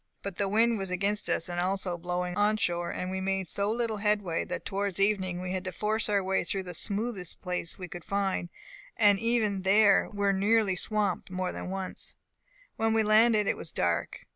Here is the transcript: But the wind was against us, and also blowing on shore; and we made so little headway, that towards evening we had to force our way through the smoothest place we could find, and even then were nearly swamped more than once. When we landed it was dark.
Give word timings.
But 0.23 0.37
the 0.37 0.49
wind 0.49 0.79
was 0.79 0.89
against 0.89 1.29
us, 1.29 1.47
and 1.47 1.59
also 1.59 1.95
blowing 1.95 2.35
on 2.35 2.57
shore; 2.57 2.89
and 2.89 3.11
we 3.11 3.21
made 3.21 3.47
so 3.47 3.71
little 3.71 3.97
headway, 3.97 4.43
that 4.45 4.65
towards 4.65 4.99
evening 4.99 5.39
we 5.39 5.51
had 5.51 5.63
to 5.65 5.71
force 5.71 6.09
our 6.09 6.23
way 6.23 6.43
through 6.43 6.63
the 6.63 6.73
smoothest 6.73 7.39
place 7.39 7.77
we 7.77 7.87
could 7.87 8.03
find, 8.03 8.49
and 8.97 9.19
even 9.19 9.61
then 9.61 10.09
were 10.11 10.33
nearly 10.33 10.75
swamped 10.75 11.29
more 11.29 11.51
than 11.51 11.69
once. 11.69 12.15
When 12.77 12.95
we 12.95 13.03
landed 13.03 13.45
it 13.45 13.55
was 13.57 13.71
dark. 13.71 14.21